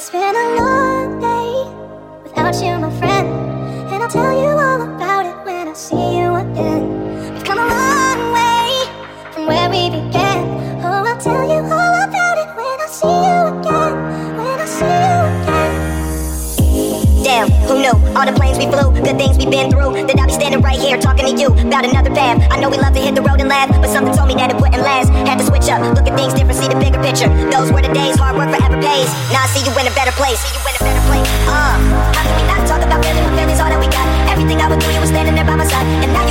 [0.00, 1.50] It's been a long day
[2.22, 3.26] without you, my friend.
[3.90, 7.34] And I'll tell you all about it when I see you again.
[7.34, 8.86] We've come a long way
[9.32, 10.46] from where we began.
[10.86, 13.94] Oh, I'll tell you all about it when I see you again.
[14.38, 15.74] When I see you again.
[17.24, 17.96] Damn, who knew?
[18.16, 20.06] All the planes we flew, good things we've been through.
[20.06, 22.46] That I'll be standing right here talking to you about another path.
[22.52, 24.50] I know we love to hit the road and laugh, but something told me that
[24.50, 25.07] it wouldn't last.
[25.78, 27.30] Up, look at things different, see the bigger picture.
[27.54, 29.06] Those were the days, hard work forever pays.
[29.30, 30.42] Now I see you in a better place.
[30.42, 31.28] See you in a better place.
[31.46, 31.78] Uh,
[32.14, 34.06] how can we not talk about family family's all that we got?
[34.28, 36.27] Everything I would do, you were standing there by my side, and now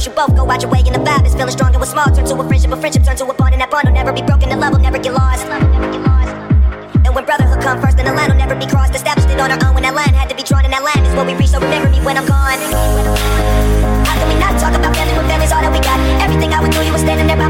[0.00, 1.74] First you both go out your way and the vibe is feeling strong.
[1.74, 3.68] It was small, turn to a friendship, a friendship turn to a bond, and that
[3.68, 4.48] bond will never be broken.
[4.48, 5.44] The love will never get lost.
[5.44, 8.96] And when brotherhood come first, then the line will never be crossed.
[8.96, 11.04] Established it on our own when that line had to be drawn, and that line
[11.04, 11.52] is what we reach.
[11.52, 12.56] So remember me when I'm gone.
[14.08, 16.00] How can we not talk about family when family's all that we got?
[16.24, 17.49] Everything I went through, you were standing there by